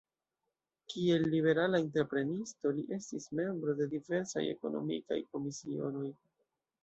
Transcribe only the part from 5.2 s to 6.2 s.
komisionoj.